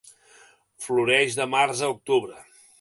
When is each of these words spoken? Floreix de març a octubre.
Floreix 0.85 1.37
de 1.43 1.47
març 1.53 1.85
a 1.89 1.93
octubre. 1.95 2.45